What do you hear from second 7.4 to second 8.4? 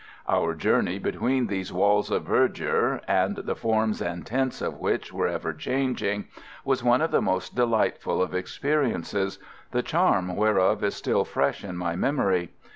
delightful of